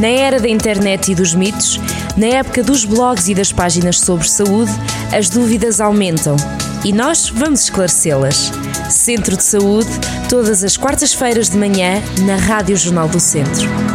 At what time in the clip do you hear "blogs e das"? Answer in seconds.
2.84-3.52